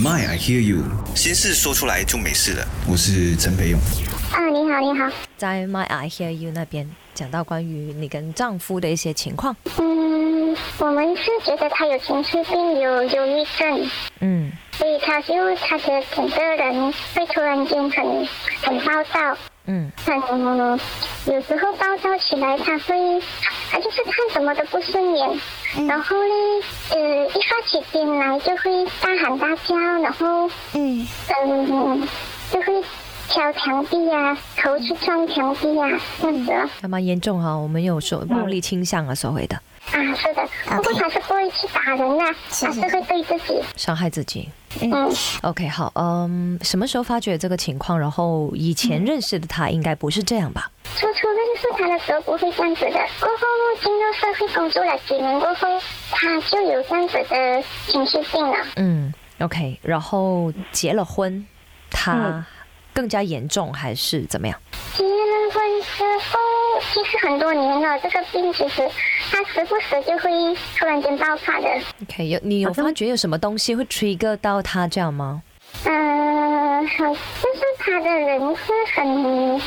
[0.00, 0.84] My I hear you，
[1.16, 2.64] 心事说出来就没事了。
[2.88, 3.80] 我是陈培勇。
[4.30, 5.10] 啊，你好，你好。
[5.36, 9.56] 在 My I Hear You 那边讲到关于你跟丈夫的一些情况。
[9.78, 13.90] 嗯，我们是觉得他有情绪病，有忧郁症，
[14.20, 18.28] 嗯所以他就他的整个人会突然间很
[18.62, 19.36] 很暴躁，
[19.68, 19.92] 嗯。
[20.04, 20.20] 很
[21.26, 23.22] 有时候暴躁起来，他会
[23.70, 25.40] 他就是看什么都不顺眼，
[25.86, 26.34] 然后呢，
[26.90, 31.06] 呃，一发起癫来就会大喊大叫，然后嗯。
[31.40, 32.08] 嗯，
[32.50, 32.82] 就会
[33.28, 36.70] 敲墙壁啊，头去撞墙壁啊，这样子啊。
[36.80, 39.60] 还蛮严重哈、我们有说暴力倾向啊，所谓的
[39.92, 44.48] 啊，是的，不过他是不会去打人呐、他是会对自己，伤害自己。
[44.82, 45.10] 嗯
[45.42, 47.98] ，OK，好，嗯，什么时候发觉这个情况？
[47.98, 50.70] 然后以前认识的他应该不是这样吧？
[50.94, 53.46] 初初认识他的时候不会这样子的，过后
[53.82, 55.66] 进入社会工作了几年过后，
[56.10, 58.56] 他就有这样子的情绪病了。
[58.76, 61.46] 嗯，OK，然后结了婚，
[61.90, 62.44] 他
[62.92, 64.60] 更加严重还是怎么样？
[64.94, 66.38] 结了婚之后，
[66.92, 68.82] 其实很多年了，这个病其实
[69.30, 70.30] 他时不时就会
[70.78, 71.68] 突然间爆发的。
[72.02, 75.42] OK，有你有发觉有什么东西会 trigger 到他这样吗？
[75.84, 79.06] 嗯、好，就是他的人是很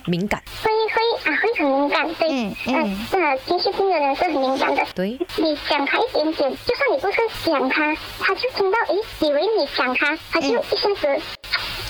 [0.05, 4.83] 敏感，会会啊会很敏感，对，嗯嗯嗯呃，情绪病的人是很敏感的。
[4.95, 11.21] 对，你讲他一点点，就算你不是讲他，他就听到，诶，以为你讲他，他就嗯一下子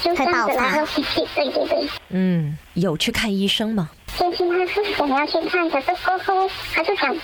[0.03, 1.25] 就这样子然后脾气。
[1.33, 3.89] 对对对，嗯，有去看医生吗？
[4.17, 7.15] 先前他是想要去看，可是过后他就讲，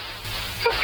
[0.64, 0.76] 这个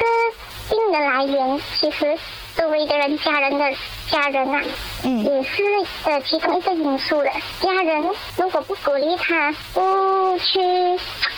[0.69, 2.17] 病的来源其实
[2.55, 3.65] 周围的人、家人的
[4.09, 4.61] 家人啊，
[5.03, 5.63] 嗯也是
[6.05, 7.31] 呃其中一个因素了。
[7.59, 8.03] 家人
[8.37, 10.59] 如果不鼓励他，不去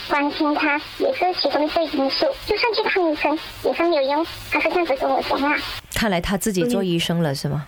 [0.10, 2.28] 关心他，也是其中一个因素。
[2.46, 5.58] 就算去看医生也是没有用，他是这样子跟我讲啊。
[5.96, 7.66] 看来他自己做医生了是吗？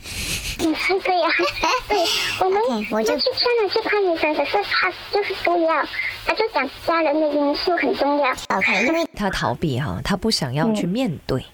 [0.60, 1.30] 嗯，对呀、
[1.88, 1.98] 对，
[2.40, 5.86] 我们 OK，我就就去劝他去看医生，可是他就是不要，
[6.28, 8.30] 他就讲家人的因素很重要。
[8.50, 11.46] OK，因为他逃避哈，他不想要去面对。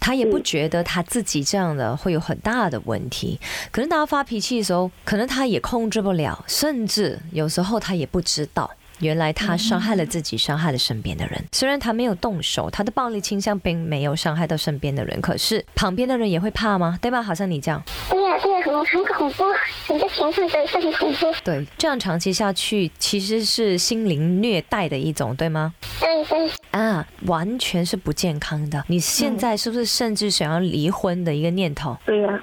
[0.00, 3.38] 他也不觉得他自己这样的会有很大的问题，
[3.70, 8.68] 可能大家发脾气的时候，可能他也控制不了，甚至有时候他也不知道，
[9.00, 11.44] 原来他伤害了自己，伤害了身边的人。
[11.52, 16.98] 虽然他没有动手，他的暴力倾向并没有伤害到身边的人，可是旁边的人也会怕吗？
[17.00, 17.22] 对吧？
[17.22, 19.44] 好像你这样，对呀、对呀、很很恐怖，
[19.86, 21.34] 整个情绪都是很恐怖。
[21.44, 25.74] 对，这样长期下去其实是心灵虐待的一种，对吗？
[26.00, 28.84] 对对，啊，完全是不健康的。
[28.88, 31.96] 你现在是不是甚至想要离婚的一个念头？
[32.04, 32.40] 对呀、啊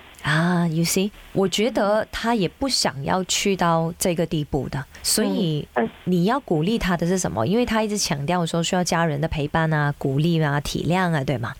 [0.68, 7.46] ，You see，我觉得他也不想要去到这个地步的，所以嗯你要鼓励他的是什么？
[7.46, 11.53] 因为他一直强调说需要家人的陪伴啊、鼓励啊、体谅啊，对吗？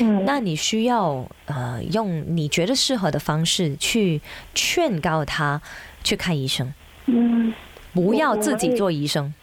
[0.00, 4.18] 嗯那你需要呃用你觉得适合的方式去
[4.54, 5.60] 劝告他
[6.02, 6.72] 去看医生，
[7.04, 7.52] 嗯，
[7.92, 9.34] 不要自己做医生。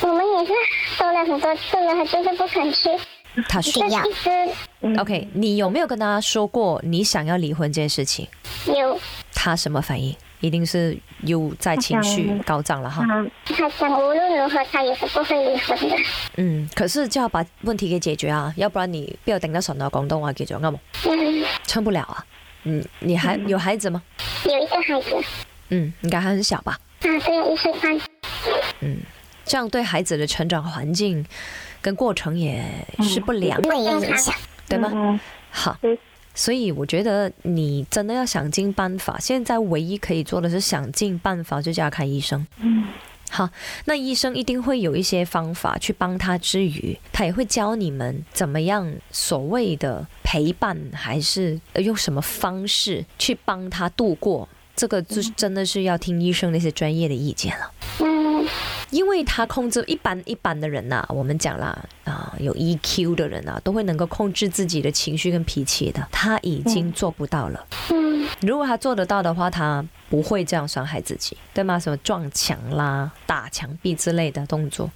[0.00, 0.52] 我们也是
[0.96, 2.88] 做了很多次了，他就是不肯去，
[3.48, 8.26] 他说就一直：“OK，你有没有跟他说过你想要离婚这件事情？
[8.66, 8.98] 有
[9.34, 10.14] 他什么反应？
[10.40, 13.02] 一定是又在情绪高涨了哈。
[13.10, 15.96] 嗯，他想无论如何他也是不会离婚的。
[16.36, 20.78] 嗯，可是就要把问题给解决啊，要不然你不要顶得順啊，广东话叫做啱冇？
[21.08, 22.24] 嗯，撑不了啊。
[22.64, 24.02] 嗯，你还有孩子吗？
[24.44, 25.16] 有一个孩子，
[25.70, 26.72] 嗯，应该还很小吧？
[26.72, 27.98] 啊，对呀，一岁半。
[29.46, 31.24] 这样对孩子的成长环境
[31.84, 32.64] 跟过程也
[33.02, 34.34] 是不良，会有影响。
[34.66, 34.90] 对吗？
[34.94, 35.76] 嗯，好，
[36.34, 39.18] 所以我觉得你真的要想尽办法。
[39.20, 42.46] 现在唯一可以做的是想尽办法就叫他看医生。
[42.60, 42.86] 嗯，
[43.28, 43.50] 好，
[43.84, 54.48] 那医生一定会有一些方法去帮他之余，他也会教你们怎么样所谓的陪伴，还是呃用什么方式去帮他度过。
[54.74, 57.70] 这个就是真的是要听医生那些专业的意见了。
[58.90, 67.66] 嗯，因为他控制一般一般的人呐、我们讲啦啊、有 EQ 的人啊，都会能够控制自己的情绪跟脾气的，他已经做不到了。
[67.90, 71.78] 嗯，如果他做得到的话，他不会这样伤害自己，对吗？
[71.78, 74.90] 什么撞墙啦、打墙壁之类的动作，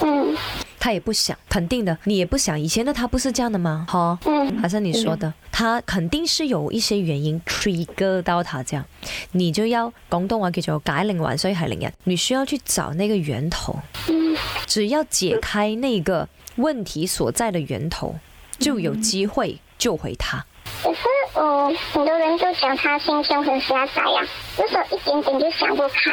[0.00, 0.36] 嗯，
[0.78, 2.58] 他也不想，肯定的，你也不想。
[2.60, 3.86] 以前的他不是这样的吗？
[3.88, 8.84] 哈、嗯，还是你说的，他肯定是有一些原因 trigger 到他这样，
[9.32, 13.76] 你就要广东话叫做解鈴還須繫鈴人，你需要去找那个源头，
[14.08, 14.36] 嗯，
[14.66, 18.14] 只要解开那个问题所在的源头，
[18.58, 20.44] 就有机会救回他。
[20.82, 21.00] 可是
[21.34, 24.26] 嗯，很多人都讲他心胸很狭窄呀、
[24.56, 26.10] 就说一点点就想不开，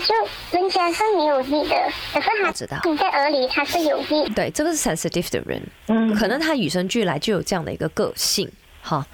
[0.00, 1.74] 就人家是没有意的，
[2.12, 4.28] 可是他知道你在耳里他是有意。
[4.34, 8.50] 对，这个是 sensitive 的人，嗯可能他与生俱来就有这样的一个个性，
[8.82, 9.06] 哈。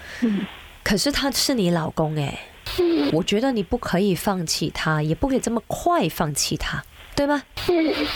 [0.82, 2.38] 可是他是你老公哎，
[3.12, 6.82] 我觉得你不可以放弃他，也不可以这么快放弃他。
[7.16, 7.42] 对吗？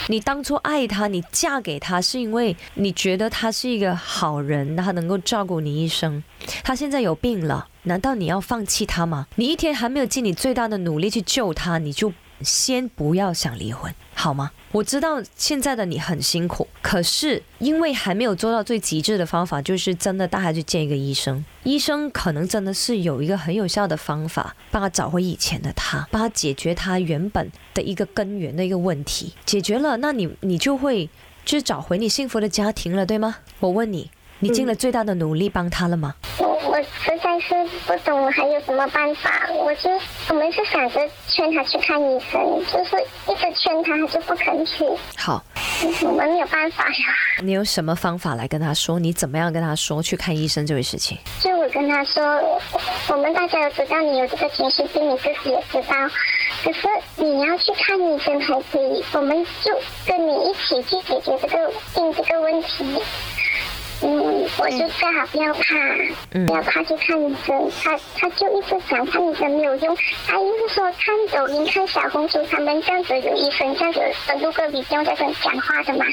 [0.07, 6.23] 你当初爱他，你嫁给他，是因为你觉得他是一个好人，他能够照顾你一生。
[6.63, 9.27] 他现在有病了，难道你要放弃他吗？
[9.35, 12.11] 你一天还没有尽你最大的努力去救他，你就
[12.41, 14.51] 先不要想离婚，好吗？
[14.71, 21.43] 我知道现在的你很辛苦，可是因为还没有做到最极致的方法，就是真的带他去见一个医生。
[21.63, 29.33] 医生可能真的是有一个很有效的方法，帮他找回以前的他，帮他解决他原本的一个根源的一个问题。
[29.45, 31.09] 解决了，那你你就会
[31.45, 33.37] 就是找回你幸福的家庭了，对吗？
[33.59, 34.11] 我问你。
[34.39, 36.13] 你尽了最大的努力帮他了吗？
[36.37, 37.55] 我我实在是
[37.87, 39.31] 不懂还有什么办法。
[39.49, 39.89] 我就
[40.29, 42.97] 我们是想着劝他去看医生，就是
[43.31, 44.85] 一直劝他，他就不肯去。
[45.17, 45.41] 好，
[46.03, 46.95] 我们没有办法呀。
[47.43, 48.99] 你有什么方法来跟他说？
[48.99, 51.17] 你怎么样跟他说去看医生这回事情？
[51.39, 52.21] 就我跟他说，
[53.09, 55.95] 我们大家都知道你有这个情绪病，你自己也知道。
[56.63, 59.71] 可是你要去看医生还可以，我们就
[60.05, 63.01] 跟你一起去解决这个病这个问题。
[64.01, 65.61] 嗯，我就最好不要怕，
[66.45, 67.71] 不要怕去看医生。
[67.83, 69.97] 他他就一直想看医生没有用，
[70.27, 73.99] 他一直说看抖音、看小红书，他们这样子有医生这样子
[74.41, 76.05] 录个 video 在跟讲话的嘛。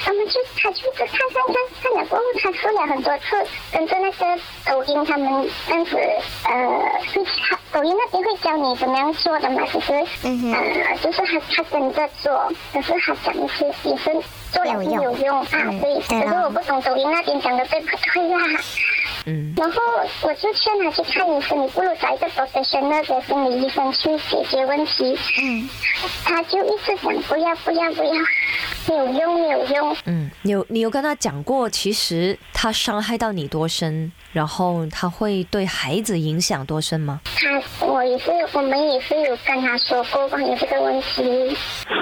[0.00, 5.96] 他们就他就一直看看看看了过后，他试了很多次，跟着那个抖音他们这样子，
[6.44, 6.80] 呃，
[7.50, 14.10] 他抖音那边会教你怎么样做的嘛，就是，呃，就是他他跟着做，可是他讲的是也是
[14.52, 15.46] 做了没有用啊，
[15.82, 18.38] 对，可是我不懂抖音那边讲的对不对呀？
[19.26, 19.80] 嗯，然后
[20.22, 25.18] 我就劝他去看医生，你不如找一个 professional 的心理医生去解决问题。
[25.42, 25.68] 嗯，
[26.24, 28.12] 他就一直讲不要不要不要。
[28.88, 29.96] 没有用没有用？
[30.06, 37.20] 嗯，你有你有跟他讲过，其实他伤害到你多深，然后他会对孩子影响多深吗？
[37.24, 41.54] 他，我也是，我们也是有跟他说过关于这个问题。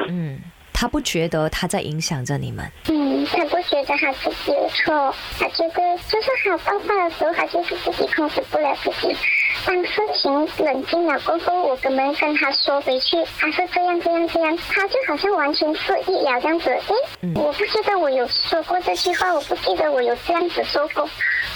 [0.08, 0.38] 嗯，
[0.72, 2.70] 他不觉得他在影响着你们。
[2.88, 9.16] 嗯，他不觉得他自己有错，他觉得就是他爆发的时候，他就是自己控制不了自己。
[9.64, 16.70] 当事情冷静了过后，我根本跟他说回去，他是这样这样这样，他就好像完全失忆了这样子。
[16.70, 21.08] 诶，我不记得我有说过这句话，我不记得我有这样子说过。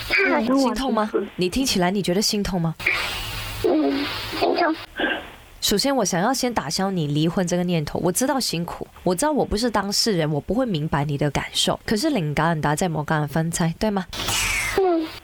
[0.08, 1.10] 他好像心痛吗？
[1.36, 2.74] 你听起来你觉得心痛吗？
[3.64, 4.04] 嗯，
[4.38, 4.74] 心痛。
[5.60, 8.00] 首先，我想要先打消你离婚这个念头。
[8.02, 11.78] 我知道辛苦，我知道我不是当事人，我不会明白你的感受。
[11.84, 14.06] 可是领感恩达在摩干分拆，对吗？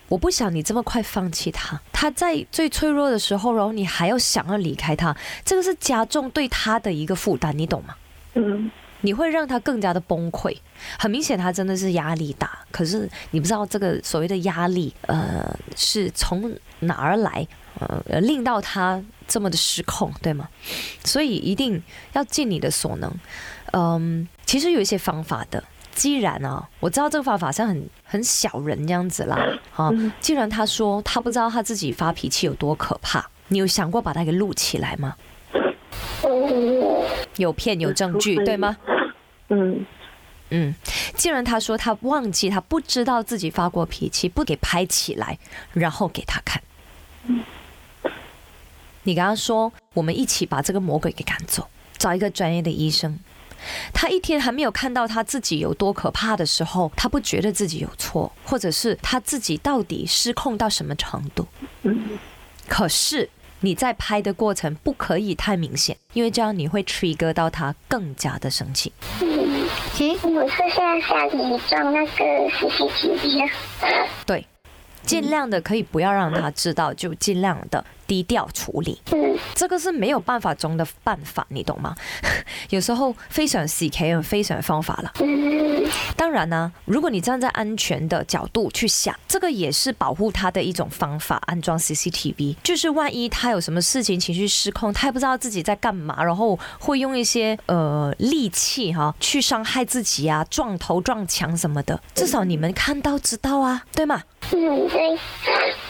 [0.08, 7.94] 我不想你这么快放弃他，他在最脆弱的时候，然后你还要想要离开他，这个是加重对他的一个负担，你懂吗？
[8.34, 8.70] 嗯，
[9.02, 10.56] 你会让他更加的崩溃。
[10.98, 17.46] 很明显，他真的是压力大，可是你不知道这个所谓的压力，呃，是从哪儿来，
[17.78, 20.48] 呃，令到他这么的失控，对吗？
[21.04, 21.82] 所以一定
[22.12, 23.12] 要尽你的所能。
[23.72, 25.62] 嗯，其实有一些方法的。
[25.94, 29.38] 既然啊，我知道这个方法像很很小人这样子啦，
[29.74, 29.90] 啊，
[30.20, 35.16] 既然他说他不知道他自己发脾气有多可怕，你有想过把他给录起来吗？
[37.36, 38.76] 有骗有证据对吗？
[39.48, 39.86] 嗯
[40.50, 40.74] 嗯，
[41.14, 45.38] 既然他说他忘记他不知道自己发过脾气，不给拍起来，
[45.72, 46.62] 然后给他看。
[49.02, 53.18] 你跟他说，我们一起把这个魔鬼给赶走，找一个专业的医生。
[53.92, 61.46] 他一天还没有看到他自己有多可怕的时候，他不觉得自己有错，或者是他自己到底失控到什么程度。
[62.68, 63.28] 可是
[63.60, 68.92] 你在拍的过程不可以太明显，因为这样你会 trigger 到他更加的生气。
[69.20, 69.66] 嗯，
[70.22, 72.08] 我是现在家里装那个
[72.50, 73.50] CCTV
[74.26, 74.46] 对，
[75.02, 77.84] 尽量的可以不要让他知道，就尽量的。
[78.06, 79.00] 低调处理，
[79.54, 81.94] 这个是没有办法中的办法，你懂吗？
[82.70, 85.12] 有时候非常 C K 用非常方法了。
[86.16, 91.40] 当然呢，如果你站在安全的角度去想，这个也是保护他的一种方法。
[91.46, 104.22] 安装 C C T V，就是万一他有什么事情情绪失控，他也不知道自己在干嘛，然后会用一些呃利器哈去伤害自己啊，撞头撞墙什么的，至少你们看到知道啊，对吗？
[104.52, 104.88] 嗯，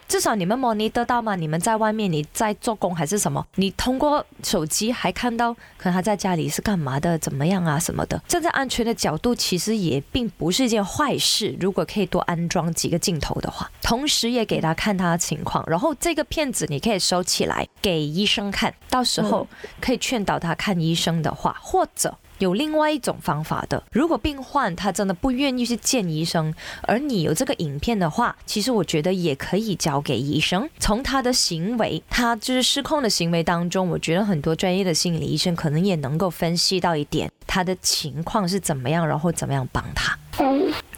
[0.09, 1.35] 至少你们模拟得到吗？
[1.35, 3.45] 你们在外面，你在做工还是什么？
[3.57, 8.21] 你通过手机还看到，可能他在家里是干嘛的，怎么样啊什么的？
[8.29, 11.57] 站在安全的角度，其实也并不是一件坏事。
[11.61, 19.47] 如果可以多安装几个镜头的话，同时也给他看他的情况，然后这个片子你可以收起来给医生看，到时候
[19.81, 22.17] 可以劝导他看医生的话，或者。
[22.39, 23.83] 有另外一种方法的。
[23.93, 30.69] 如果病患他真的不愿意去见医生，而你有这个影片的话，其实我觉得也可以交给医生。
[30.79, 40.19] 从他的行为，他就是失控的行为当中，我觉得很多专业的心理医生可能也能够分析到一点他的情况是怎么样，然后怎么样帮他。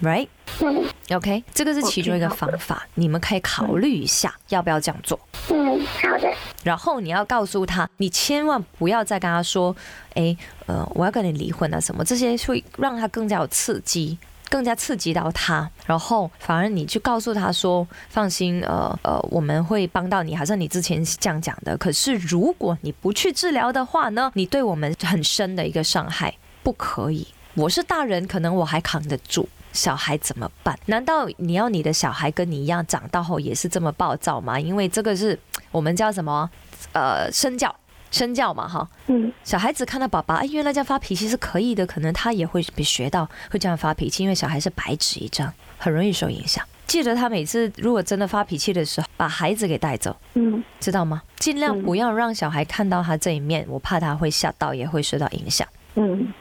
[0.01, 0.29] 嗯，right？
[0.61, 0.85] 嗯
[1.17, 5.19] OK，这个是其中一个方法，你们可以考虑一下要不要这样做。
[5.51, 6.33] 嗯，好的，
[6.65, 9.75] 然后你要告诉他，你千万不要再跟他说，
[10.15, 10.37] 哎，
[10.67, 14.19] 呃，我要跟你离婚啊什么，这些会让他更加有刺激。
[14.51, 21.77] 更加刺激到他，然后反而你去告诉他说：“放心，呃呃，我们会帮到你，好像你之前是这样讲的。
[21.77, 27.29] 可是如果你不去治疗的话呢，你对我们很深的一个伤害，不可以。
[27.53, 29.47] 我是大人，可能我还扛得住，
[29.79, 30.77] 小孩怎么办？
[30.87, 34.59] 难道你要你的小孩跟你一样长大后也是这么暴躁吗？
[34.59, 35.39] 因为这个是
[35.71, 36.51] 我们叫什么？
[36.93, 37.73] 呃，身教，
[38.11, 38.89] 身教嘛，哈。
[39.07, 46.65] 嗯小孩子看到爸爸，哎，原来这样发脾气是可以的，可能他也会被学到会这样发脾气，因为小孩是白纸一张，很容易受影响。
[46.89, 51.23] 记得他每次如果真的发脾气的时候，把孩子给带走，嗯知道吗？
[51.37, 55.69] 尽量不要让小孩看到他这一面，我怕他会吓到，也会受到影响。
[55.95, 56.33] 嗯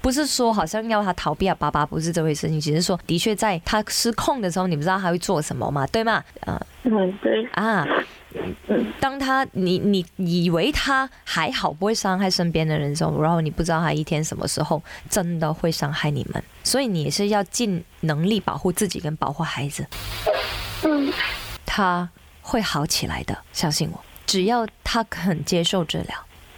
[0.00, 6.22] 不是说好像要他逃避啊，爸爸不是这回事情，只是说的确在他失控的时候，你不知道他会做什么嘛，对吗？
[6.40, 7.86] 啊、嗯，对，啊，
[8.68, 19.86] 嗯当他你你以为他还好不会伤害身边的人的时候，然后你不知道他一天什么时候真的会伤害你们，所以你也是要尽能力保护自己跟保护孩子，
[20.82, 21.12] 嗯。
[21.64, 22.08] 他
[22.40, 26.16] 会好起来的，相信我，只要他肯接受治疗，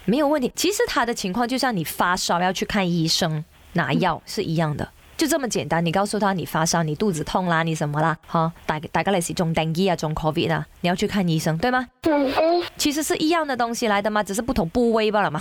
[0.08, 0.50] 没有问题。
[0.56, 4.88] 其实他的情况就像你发烧要去看医生拿药是一样的。
[5.18, 11.84] 就这么简单，你告诉他你发烧，你肚子痛啦，你什么啦，哈，大大概类似中 dengue 啊，中 covid 啊，你要去看医生，对吗？
[12.02, 15.40] 嗯对，其实是一样的东西来的嘛，只是不同部位罢了嘛。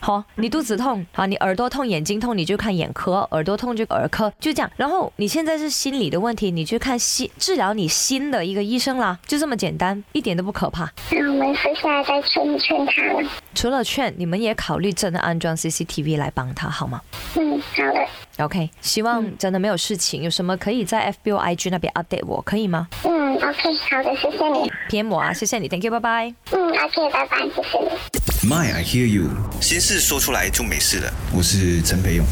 [0.00, 4.70] 好，你肚子痛，好，你耳朵痛、眼睛痛，你就看眼科；耳朵痛就耳科，就这样。
[4.76, 10.90] 然后你现在是心理的问题，你去看心治疗你心的一个医生啦，就这么简单，一点都不可怕。
[11.10, 13.28] 那我们私下再劝一劝他了。
[13.54, 17.00] 除了劝，你们也考虑真的安装 CCTV 来帮他，好吗
[17.36, 18.06] 嗯，好的
[18.44, 24.72] ，？OK，希望真的没有事情，有什么可以在 FBOIG 那边 update 我，可以吗嗯，OK，好的，谢谢你。
[24.88, 26.34] ？PM 我啊，谢谢你，Thank you，拜拜。
[26.52, 28.29] 嗯，OK，拜拜，谢谢你。
[28.42, 29.28] My I hear you，
[29.60, 31.12] 心事说出来就没事了。
[31.30, 32.26] 我是陈培勇。